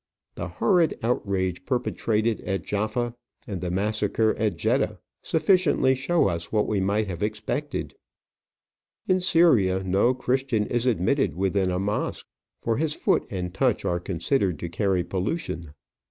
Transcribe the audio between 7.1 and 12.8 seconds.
expected. In Syria no Christian is admitted within a mosque, for